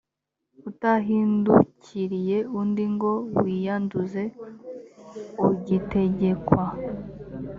utahindukiriye 0.69 2.37
undi 2.59 2.85
ngo 2.95 3.11
wiyanduze 3.43 4.23
ugitegekwa 5.47 6.63